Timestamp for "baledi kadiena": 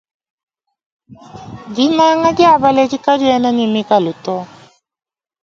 2.63-3.49